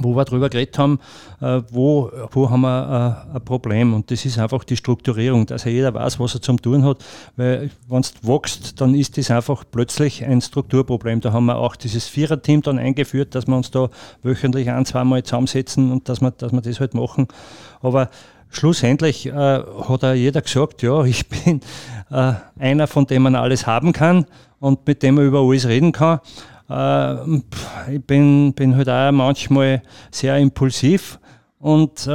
[0.02, 0.98] wo wir darüber geredet haben,
[1.40, 3.94] äh, wo, wo haben wir äh, ein Problem.
[3.94, 7.04] Und das ist einfach die Strukturierung, dass jeder weiß, was er zum tun hat.
[7.36, 11.20] Weil wenn es wächst, dann ist das einfach plötzlich ein Strukturproblem.
[11.20, 13.90] Da haben wir auch dieses Viererteam dann eingeführt, dass wir uns da
[14.22, 17.28] wöchentlich ein, zweimal zusammensetzen und dass wir, dass wir das halt machen.
[17.80, 18.10] Aber
[18.50, 21.60] schlussendlich äh, hat auch jeder gesagt, ja, ich bin
[22.10, 24.26] äh, einer, von dem man alles haben kann
[24.60, 26.20] und mit dem man über alles reden kann.
[26.68, 31.18] Äh, ich bin, bin halt auch manchmal sehr impulsiv
[31.58, 32.10] und äh,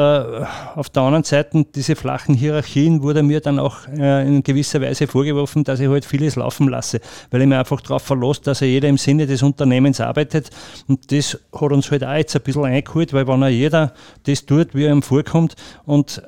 [0.75, 5.07] auf der anderen Seite, diese flachen Hierarchien wurde mir dann auch äh, in gewisser Weise
[5.07, 8.87] vorgeworfen, dass ich halt vieles laufen lasse, weil ich mir einfach darauf verlasse, dass jeder
[8.87, 10.51] im Sinne des Unternehmens arbeitet.
[10.87, 14.45] Und das hat uns halt auch jetzt ein bisschen eingeholt, weil wenn auch jeder das
[14.45, 16.21] tut, wie er ihm vorkommt und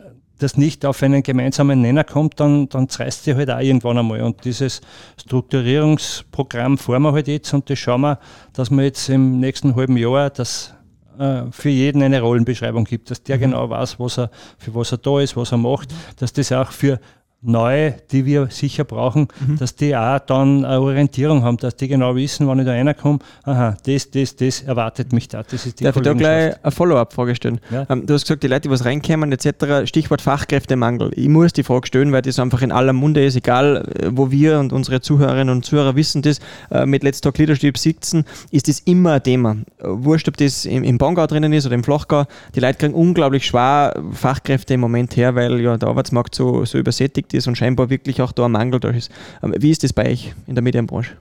[0.44, 4.22] das nicht auf einen gemeinsamen Nenner kommt, dann, dann zerreißt sich halt auch irgendwann einmal.
[4.22, 4.82] Und dieses
[5.18, 8.20] Strukturierungsprogramm fahren wir halt jetzt und das schauen wir,
[8.54, 10.74] dass wir jetzt im nächsten halben Jahr das
[11.18, 13.42] äh, für jeden eine Rollenbeschreibung gibt, dass der mhm.
[13.42, 16.72] genau weiß, was er, für was er da ist, was er macht, dass das auch
[16.72, 17.00] für
[17.44, 19.58] neue, die wir sicher brauchen, mhm.
[19.58, 23.20] dass die auch dann eine Orientierung haben, dass die genau wissen, wann ich da reinkomme,
[23.44, 25.44] aha, das, das, das erwartet mich da.
[25.44, 27.60] Das ist die Darf ich da gleich eine Follow-up-Frage stellen?
[27.70, 27.86] Ja.
[27.90, 31.12] Ähm, du hast gesagt, die Leute, die was reinkommen etc., Stichwort Fachkräftemangel.
[31.16, 34.32] Ich muss die Frage stellen, weil das einfach in aller Munde ist, egal äh, wo
[34.32, 36.40] wir und unsere Zuhörerinnen und Zuhörer wissen das,
[36.72, 39.58] äh, mit Let's Talk Leadership sitzen, ist das immer ein Thema.
[39.80, 42.26] Wurscht, ob das im, im Bongau drinnen ist oder im Flachgau,
[42.56, 46.78] die Leute kriegen unglaublich schwer Fachkräfte im Moment her, weil ja der Arbeitsmarkt so, so
[46.78, 49.12] übersättigt ist und scheinbar wirklich auch da ein Mangel da ist.
[49.42, 51.14] Ähm, wie ist das bei euch in der Medienbranche?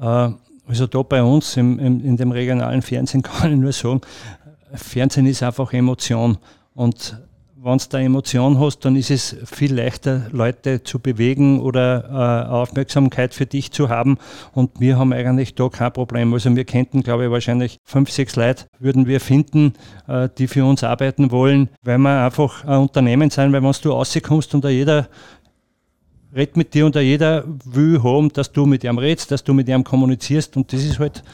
[0.00, 0.30] Äh,
[0.68, 4.00] also da bei uns im, im, in dem regionalen Fernsehen kann ich nur sagen,
[4.74, 6.38] Fernsehen ist einfach Emotion.
[6.74, 7.16] Und
[7.66, 12.48] wenn du da Emotion hast, dann ist es viel leichter, Leute zu bewegen oder äh,
[12.48, 14.18] Aufmerksamkeit für dich zu haben.
[14.52, 16.32] Und wir haben eigentlich da kein Problem.
[16.32, 19.72] Also wir könnten, glaube ich, wahrscheinlich fünf, sechs Leute würden wir finden,
[20.06, 23.90] äh, die für uns arbeiten wollen, weil wir einfach ein Unternehmen sein, weil wenn du
[23.90, 25.08] rauskommst und da jeder
[26.36, 29.68] redet mit dir und jeder will haben, dass du mit ihm redest, dass du mit
[29.68, 31.24] ihm kommunizierst und das ist halt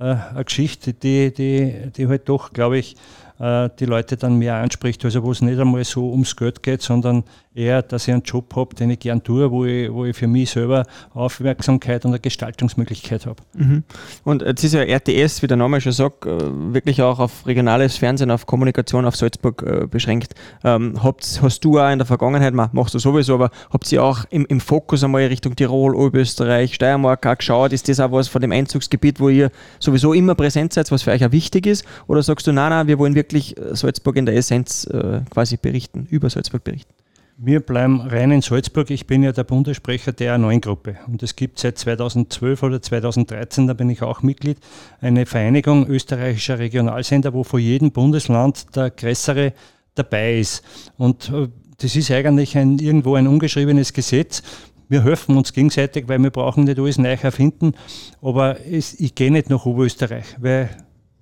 [0.00, 2.96] äh, eine Geschichte, die, die, die halt doch, glaube ich,
[3.38, 5.04] äh, die Leute dann mehr anspricht.
[5.04, 7.24] Also wo es nicht einmal so ums Geld geht, sondern
[7.56, 10.26] eher, dass ich einen Job habe, den ich gern tue, wo ich, wo ich für
[10.26, 13.42] mich selber Aufmerksamkeit und eine Gestaltungsmöglichkeit habe.
[13.54, 13.84] Mhm.
[14.24, 16.38] Und jetzt ist ja RTS, wie der Name schon sagt, äh,
[16.72, 20.34] wirklich auch auf regionales Fernsehen, auf Kommunikation auf Salzburg äh, beschränkt.
[20.64, 24.24] Ähm, habt, hast du auch in der Vergangenheit, machst du sowieso, aber habt ihr auch
[24.30, 27.72] im, im Fokus einmal Richtung Tirol, Oberösterreich, Steiermark auch geschaut?
[27.72, 31.12] Ist das auch was von dem Einzugsgebiet, wo ihr sowieso immer präsent seid, was für
[31.12, 31.84] euch auch wichtig ist?
[32.06, 35.56] Oder sagst du, nein, nein, wir wollen wirklich äh, Salzburg in der Essenz äh, quasi
[35.56, 36.92] berichten, über Salzburg berichten?
[37.38, 38.90] Wir bleiben rein in Salzburg.
[38.90, 43.74] Ich bin ja der Bundessprecher der A9-Gruppe und es gibt seit 2012 oder 2013, da
[43.74, 44.56] bin ich auch Mitglied,
[45.02, 49.52] eine Vereinigung österreichischer Regionalsender, wo vor jedem Bundesland der größere
[49.94, 50.64] dabei ist.
[50.96, 54.42] Und äh, das ist eigentlich ein, irgendwo ein ungeschriebenes Gesetz.
[54.88, 57.74] Wir helfen uns gegenseitig, weil wir brauchen nicht alles neu erfinden.
[58.22, 60.70] Aber es, ich gehe nicht nach Oberösterreich, weil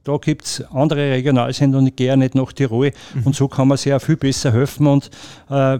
[0.05, 2.93] da gibt es andere Regionalsender und ich gehe ja nicht nach Tirol.
[3.15, 3.23] Mhm.
[3.25, 4.87] Und so kann man sich auch viel besser helfen.
[4.87, 5.11] Und
[5.49, 5.79] äh,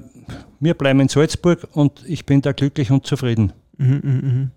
[0.61, 3.53] wir bleiben in Salzburg und ich bin da glücklich und zufrieden.
[3.79, 4.49] Mhm, mh, mh.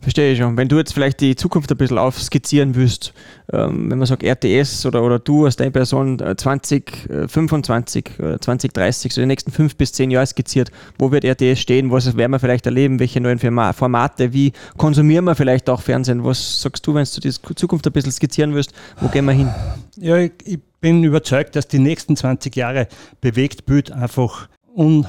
[0.00, 0.56] Verstehe ich schon.
[0.56, 3.12] Wenn du jetzt vielleicht die Zukunft ein bisschen aufskizzieren willst,
[3.52, 9.14] ähm, wenn man sagt RTS oder, oder du als deine Person 2025, äh, 2030, äh,
[9.14, 12.38] so die nächsten fünf bis zehn Jahre skizziert, wo wird RTS stehen, was werden wir
[12.38, 16.24] vielleicht erleben, welche neuen Formate, wie konsumieren wir vielleicht auch Fernsehen?
[16.24, 19.50] Was sagst du, wenn du die Zukunft ein bisschen skizzieren willst, wo gehen wir hin?
[19.96, 22.88] Ja, ich, ich bin überzeugt, dass die nächsten 20 Jahre
[23.20, 25.06] bewegt Bild einfach un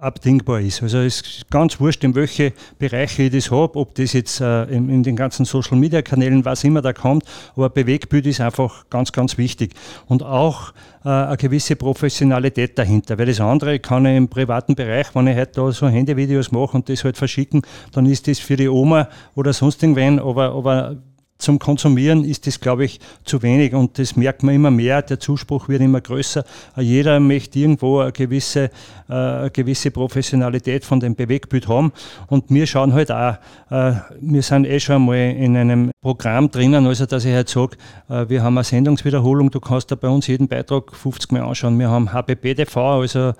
[0.00, 0.82] abdingbar ist.
[0.82, 4.64] Also es ist ganz wurscht, in welche Bereiche ich das habe, ob das jetzt äh,
[4.64, 8.88] in, in, den ganzen Social Media Kanälen, was immer da kommt, aber Bewegbild ist einfach
[8.88, 9.74] ganz, ganz wichtig.
[10.06, 10.72] Und auch
[11.04, 15.36] äh, eine gewisse Professionalität dahinter, weil das andere kann ich im privaten Bereich, wenn ich
[15.36, 19.08] heute da so Handyvideos mache und das halt verschicken, dann ist das für die Oma
[19.34, 20.96] oder sonst irgendwen, aber, aber
[21.40, 25.02] zum Konsumieren ist das, glaube ich, zu wenig und das merkt man immer mehr.
[25.02, 26.44] Der Zuspruch wird immer größer.
[26.76, 28.70] Jeder möchte irgendwo eine gewisse,
[29.08, 31.92] äh, eine gewisse Professionalität von dem Bewegbild haben
[32.28, 33.34] und wir schauen halt auch,
[33.70, 37.76] äh, wir sind eh schon einmal in einem Programm drinnen, also dass ich halt sage,
[38.08, 41.78] äh, wir haben eine Sendungswiederholung, du kannst da bei uns jeden Beitrag 50 Mal anschauen.
[41.78, 43.32] Wir haben HBB-TV, also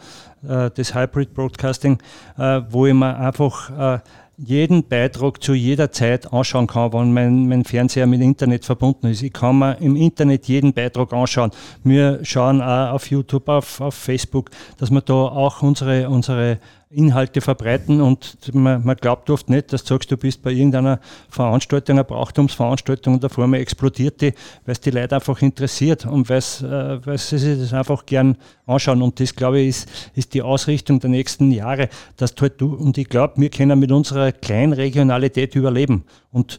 [0.42, 1.98] das Hybrid Broadcasting,
[2.70, 4.00] wo ich mir einfach
[4.42, 9.22] jeden Beitrag zu jeder Zeit anschauen kann, wenn mein, mein Fernseher mit Internet verbunden ist.
[9.22, 11.50] Ich kann mir im Internet jeden Beitrag anschauen.
[11.84, 16.58] Wir schauen auch auf YouTube, auf, auf Facebook, dass wir da auch unsere, unsere
[16.92, 20.98] Inhalte verbreiten und man, man, glaubt oft nicht, dass du sagst, du bist bei irgendeiner
[21.28, 26.28] Veranstaltung, einer Brauchtumsveranstaltung und davor mal explodiert die, weil es die Leute einfach interessiert und
[26.28, 29.02] weil, äh, sie sich das einfach gern anschauen.
[29.02, 32.74] Und das, glaube ich, ist, ist die Ausrichtung der nächsten Jahre, dass du halt du,
[32.74, 36.02] und ich glaube, wir können mit unserer kleinen Regionalität überleben.
[36.32, 36.58] Und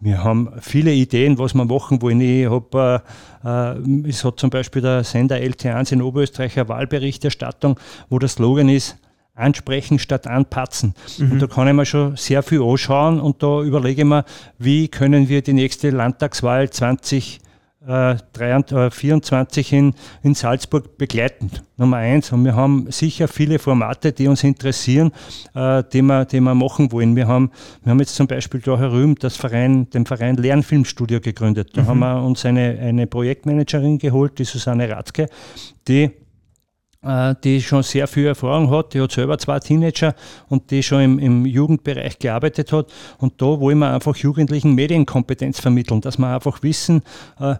[0.00, 2.22] wir haben viele Ideen, was wir machen wollen.
[2.22, 3.00] Ich hab, äh,
[3.44, 8.70] äh es hat zum Beispiel der Sender LT1 in Oberösterreich eine Wahlberichterstattung, wo der Slogan
[8.70, 8.96] ist,
[9.36, 10.94] ansprechen statt anpatzen.
[11.18, 11.32] Mhm.
[11.32, 14.24] Und da kann ich mir schon sehr viel anschauen und da überlege ich mir,
[14.58, 17.40] wie können wir die nächste Landtagswahl 20
[17.86, 21.50] 24 äh, in, in Salzburg begleiten.
[21.76, 22.32] Nummer eins.
[22.32, 25.12] Und wir haben sicher viele Formate, die uns interessieren,
[25.54, 27.14] äh, die, wir, die wir machen wollen.
[27.14, 27.52] Wir haben,
[27.84, 31.70] wir haben jetzt zum Beispiel da herüben das Verein, den Verein Lernfilmstudio gegründet.
[31.74, 31.86] Da mhm.
[31.86, 35.28] haben wir uns eine, eine Projektmanagerin geholt, die Susanne Ratzke,
[35.86, 36.10] die äh,
[37.44, 38.94] die schon sehr viel Erfahrung hat.
[38.94, 40.14] Die hat selber zwei Teenager
[40.48, 42.92] und die schon im, im, Jugendbereich gearbeitet hat.
[43.18, 47.02] Und da wollen wir einfach Jugendlichen Medienkompetenz vermitteln, dass wir einfach wissen,
[47.38, 47.56] äh,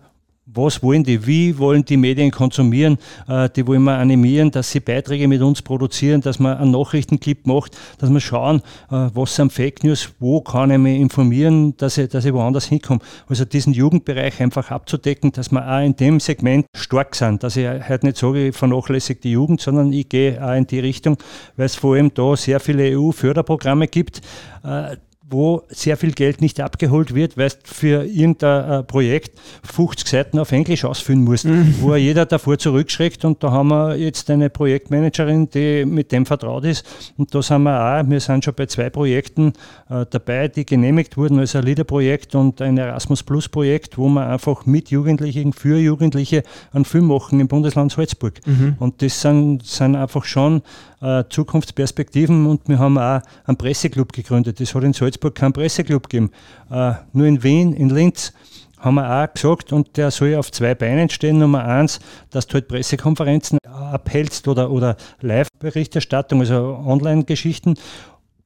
[0.47, 4.79] was wollen die, wie wollen die Medien konsumieren, äh, die wollen wir animieren, dass sie
[4.79, 9.53] Beiträge mit uns produzieren, dass man einen Nachrichtenclip macht, dass wir schauen, äh, was sind
[9.53, 13.01] Fake News, wo kann ich mich informieren, dass ich, dass ich woanders hinkomme.
[13.29, 17.67] Also diesen Jugendbereich einfach abzudecken, dass wir auch in dem Segment stark sind, dass ich
[17.67, 21.19] halt nicht sage, ich vernachlässige die Jugend, sondern ich gehe auch in die Richtung,
[21.57, 24.21] weil es vor allem da sehr viele EU-Förderprogramme gibt,
[24.63, 24.97] äh,
[25.29, 30.39] wo sehr viel Geld nicht abgeholt wird, weil du für irgendein äh, Projekt 50 Seiten
[30.39, 31.75] auf Englisch ausfüllen musst, mhm.
[31.81, 33.25] wo jeder davor zurückschreckt.
[33.25, 36.87] Und da haben wir jetzt eine Projektmanagerin, die mit dem vertraut ist.
[37.17, 39.53] Und da sind wir auch, wir sind schon bei zwei Projekten
[39.91, 44.65] äh, dabei, die genehmigt wurden, also ein LIDER-Projekt und ein Erasmus Plus-Projekt, wo wir einfach
[44.65, 48.41] mit Jugendlichen, für Jugendliche einen Film machen im Bundesland Salzburg.
[48.47, 48.77] Mhm.
[48.79, 50.63] Und das sind, sind einfach schon
[51.07, 54.61] äh, Zukunftsperspektiven und wir haben auch einen Presseclub gegründet.
[54.61, 56.31] Es hat in Salzburg keinen Presseclub gegeben.
[56.71, 58.33] Äh, nur in Wien, in Linz
[58.79, 61.39] haben wir auch gesagt, und der soll auf zwei Beinen stehen.
[61.39, 67.75] Nummer eins, dass du halt Pressekonferenzen abhältst oder, oder Live-Berichterstattung, also Online-Geschichten.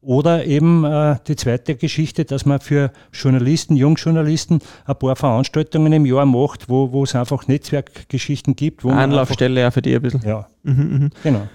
[0.02, 6.06] Oder eben äh, die zweite Geschichte, dass man für Journalisten, Jungjournalisten ein paar Veranstaltungen im
[6.06, 8.82] Jahr macht, wo, wo es einfach Netzwerkgeschichten gibt.
[8.84, 10.22] Anlaufstelle ja für die ein bisschen.
[10.24, 11.08] Ja, mhm, mh.
[11.22, 11.48] genau.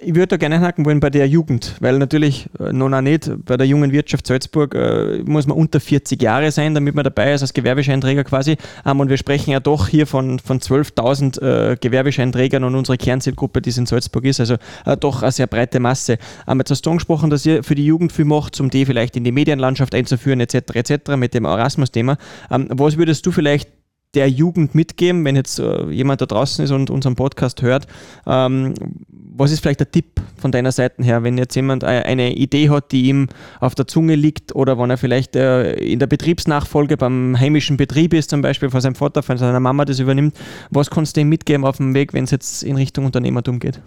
[0.00, 3.58] Ich würde da gerne haken wollen bei der Jugend, weil natürlich äh, noch nicht bei
[3.58, 7.42] der jungen Wirtschaft Salzburg äh, muss man unter 40 Jahre sein, damit man dabei ist
[7.42, 8.56] als Gewerbescheinträger quasi.
[8.86, 13.60] Ähm, und wir sprechen ja doch hier von, von 12.000 äh, Gewerbescheinträgern und unsere Kernzielgruppe,
[13.60, 14.54] die es in Salzburg ist, also
[14.86, 16.16] äh, doch eine sehr breite Masse.
[16.48, 19.14] Ähm, jetzt hast du angesprochen, dass ihr für die Jugend viel macht, um die vielleicht
[19.14, 20.54] in die Medienlandschaft einzuführen etc.
[20.72, 21.16] etc.
[21.18, 22.16] mit dem Erasmus-Thema.
[22.50, 23.68] Ähm, was würdest du vielleicht
[24.16, 27.86] der Jugend mitgeben, wenn jetzt äh, jemand da draußen ist und unseren Podcast hört?
[28.26, 28.74] Ähm,
[29.08, 32.70] was ist vielleicht der Tipp von deiner Seite her, wenn jetzt jemand äh, eine Idee
[32.70, 33.28] hat, die ihm
[33.60, 38.14] auf der Zunge liegt oder wenn er vielleicht äh, in der Betriebsnachfolge beim heimischen Betrieb
[38.14, 40.36] ist, zum Beispiel von seinem Vater, von seiner Mama das übernimmt,
[40.70, 43.82] was kannst du ihm mitgeben auf dem Weg, wenn es jetzt in Richtung Unternehmertum geht?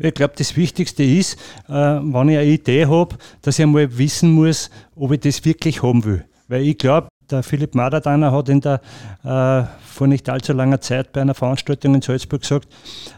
[0.00, 1.34] Ich glaube, das Wichtigste ist,
[1.68, 5.82] äh, wenn ich eine Idee habe, dass ich einmal wissen muss, ob ich das wirklich
[5.82, 6.24] haben will.
[6.46, 8.80] Weil ich glaube, der Philipp Madadaner hat in der
[9.24, 9.64] äh,
[9.98, 12.68] vor nicht allzu langer Zeit bei einer Veranstaltung in Salzburg gesagt,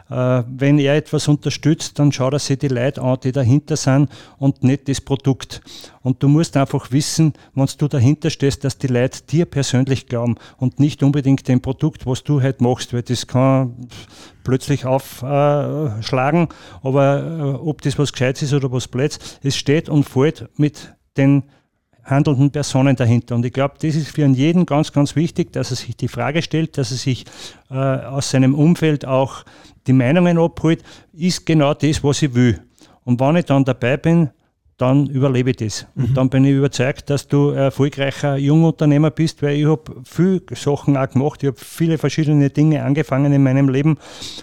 [0.09, 4.09] äh, wenn er etwas unterstützt, dann schaut er sich die Leute an, die dahinter sind
[4.39, 5.61] und nicht das Produkt.
[6.01, 10.37] Und du musst einfach wissen, wenn du dahinter stehst, dass die Leute dir persönlich glauben
[10.57, 13.89] und nicht unbedingt dem Produkt, was du halt machst, weil das kann
[14.43, 16.49] plötzlich aufschlagen,
[16.83, 20.95] aber äh, ob das was Gescheites ist oder was Blöds, es steht und fällt mit
[21.17, 21.45] den
[22.11, 23.35] handelnden Personen dahinter.
[23.35, 26.43] Und ich glaube, das ist für jeden ganz, ganz wichtig, dass er sich die Frage
[26.43, 27.25] stellt, dass er sich
[27.71, 29.45] äh, aus seinem Umfeld auch
[29.87, 32.61] die Meinungen abholt, ist genau das, was ich will.
[33.05, 34.31] Und wenn ich dann dabei bin,
[34.81, 35.87] dann überlebe ich das.
[35.95, 36.15] Und mhm.
[36.15, 40.97] dann bin ich überzeugt, dass du ein erfolgreicher Jungunternehmer bist, weil ich habe viele Sachen
[40.97, 41.43] auch gemacht.
[41.43, 43.99] Ich habe viele verschiedene Dinge angefangen in meinem Leben.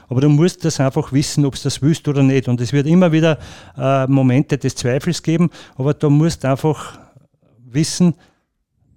[0.10, 2.48] Aber du musst das einfach wissen, ob du das willst oder nicht.
[2.48, 3.40] Und es wird immer wieder
[3.78, 7.00] äh, Momente des Zweifels geben, aber da musst einfach
[7.74, 8.16] wissen,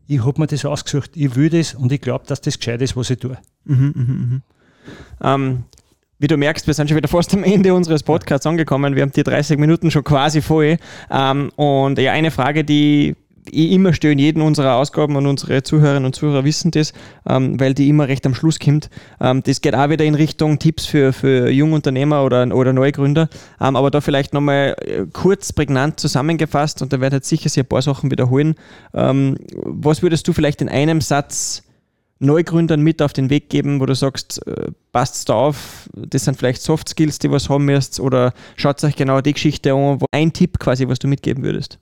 [0.06, 2.96] ich habe mir das ausgesucht, ich will das und ich glaube, dass das gescheit ist,
[2.96, 3.38] was ich tue.
[3.64, 4.40] Mhm, mh, mh.
[5.22, 5.64] Ähm,
[6.18, 8.94] wie du merkst, wir sind schon wieder fast am Ende unseres Podcasts angekommen.
[8.94, 10.78] Wir haben die 30 Minuten schon quasi voll.
[11.10, 13.16] Ähm, und ja, eine Frage, die
[13.50, 16.92] immer stehen, jeden unserer Ausgaben und unsere Zuhörerinnen und Zuhörer wissen das,
[17.28, 18.90] ähm, weil die immer recht am Schluss kommt.
[19.20, 23.28] Ähm, das geht auch wieder in Richtung Tipps für, für Jungunternehmer oder, oder Neugründer.
[23.60, 27.64] Ähm, aber da vielleicht nochmal äh, kurz, prägnant zusammengefasst und da werde ich sicher sehr
[27.64, 28.54] ein paar Sachen wiederholen.
[28.94, 31.62] Ähm, was würdest du vielleicht in einem Satz
[32.20, 36.36] Neugründern mit auf den Weg geben, wo du sagst, äh, passt da auf, das sind
[36.36, 40.32] vielleicht Soft Skills, die was haben müsst oder schaut euch genau die Geschichte an, ein
[40.32, 41.78] Tipp quasi, was du mitgeben würdest?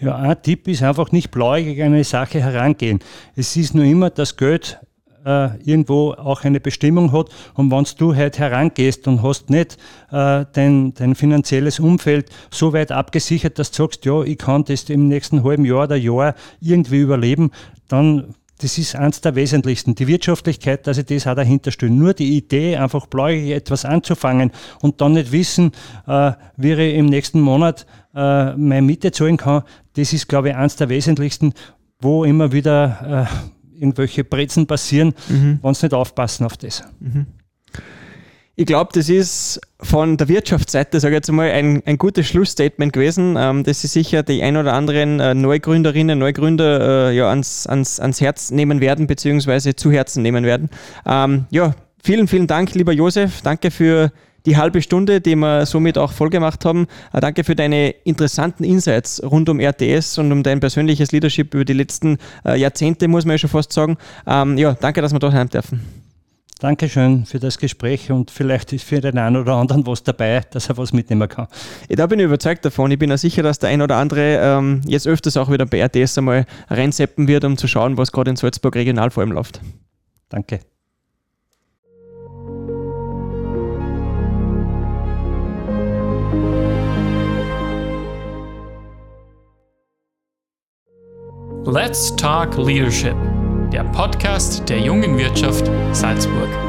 [0.00, 3.00] Ja, ein Tipp ist einfach nicht blauäugig an eine Sache herangehen.
[3.34, 4.78] Es ist nur immer, dass Geld
[5.24, 7.30] äh, irgendwo auch eine Bestimmung hat.
[7.54, 9.76] Und wenn du halt herangehst und hast nicht
[10.12, 14.84] äh, dein, dein finanzielles Umfeld so weit abgesichert, dass du sagst, ja, ich kann das
[14.84, 17.50] im nächsten halben Jahr oder Jahr irgendwie überleben,
[17.88, 19.94] dann das ist eines der wesentlichsten.
[19.94, 21.92] Die Wirtschaftlichkeit, dass ich das auch dahinter stelle.
[21.92, 25.72] Nur die Idee, einfach bläugig etwas anzufangen und dann nicht wissen,
[26.06, 29.62] äh, wie ich im nächsten Monat äh, meine Miete zahlen kann,
[29.94, 31.54] das ist, glaube ich, eines der wesentlichsten,
[32.00, 35.60] wo immer wieder äh, irgendwelche Brezen passieren, mhm.
[35.62, 36.82] wenn sie nicht aufpassen auf das.
[37.00, 37.26] Mhm.
[38.60, 42.92] Ich glaube, das ist von der Wirtschaftsseite, sage ich jetzt mal, ein, ein gutes Schlussstatement
[42.92, 47.68] gewesen, ähm, das sie sicher die ein oder anderen äh, Neugründerinnen, Neugründer äh, ja, ans,
[47.68, 50.70] ans, ans Herz nehmen werden, beziehungsweise zu Herzen nehmen werden.
[51.06, 53.42] Ähm, ja, vielen, vielen Dank, lieber Josef.
[53.42, 54.10] Danke für
[54.44, 56.88] die halbe Stunde, die wir somit auch vollgemacht haben.
[57.12, 61.64] Äh, danke für deine interessanten Insights rund um RTS und um dein persönliches Leadership über
[61.64, 63.98] die letzten äh, Jahrzehnte, muss man ja schon fast sagen.
[64.26, 65.97] Ähm, ja, danke, dass wir da sein dürfen.
[66.58, 70.68] Dankeschön für das Gespräch und vielleicht ist für den einen oder anderen was dabei, dass
[70.68, 71.46] er was mitnehmen kann.
[71.88, 72.90] Da bin ich überzeugt davon.
[72.90, 75.80] Ich bin auch sicher, dass der ein oder andere ähm, jetzt öfters auch wieder bei
[75.80, 79.60] RTS einmal reinseppen wird, um zu schauen, was gerade in Salzburg regional vor allem läuft.
[80.28, 80.60] Danke.
[91.64, 93.27] Let's Talk Leadership
[93.72, 96.67] der Podcast der jungen Wirtschaft Salzburg.